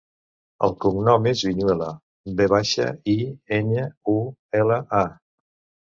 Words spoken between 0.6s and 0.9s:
El